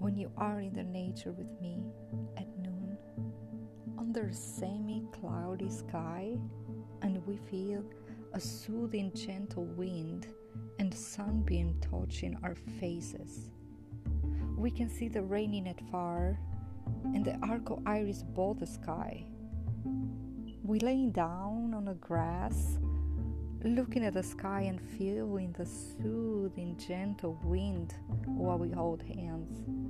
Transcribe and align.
When 0.00 0.16
you 0.16 0.32
are 0.38 0.60
in 0.60 0.72
the 0.72 0.82
nature 0.82 1.30
with 1.30 1.60
me 1.60 1.84
at 2.38 2.48
noon 2.58 2.96
under 3.98 4.28
a 4.28 4.34
semi 4.34 5.02
cloudy 5.12 5.68
sky, 5.68 6.38
and 7.02 7.24
we 7.26 7.36
feel 7.36 7.84
a 8.32 8.40
soothing, 8.40 9.12
gentle 9.14 9.66
wind 9.66 10.26
and 10.78 10.92
sunbeam 10.94 11.78
touching 11.82 12.34
our 12.42 12.54
faces. 12.80 13.50
We 14.56 14.70
can 14.70 14.88
see 14.88 15.08
the 15.08 15.20
raining 15.20 15.68
at 15.68 15.80
far 15.90 16.38
and 17.14 17.22
the 17.22 17.38
arco 17.42 17.82
iris 17.84 18.22
above 18.22 18.60
the 18.60 18.66
sky. 18.66 19.26
We 20.64 20.80
laying 20.80 21.12
down 21.12 21.74
on 21.74 21.84
the 21.84 21.94
grass, 21.94 22.78
looking 23.64 24.02
at 24.02 24.14
the 24.14 24.22
sky 24.22 24.62
and 24.62 24.80
feeling 24.80 25.54
the 25.58 25.66
soothing, 25.66 26.78
gentle 26.78 27.38
wind 27.44 27.94
while 28.24 28.56
we 28.56 28.70
hold 28.70 29.02
hands. 29.02 29.89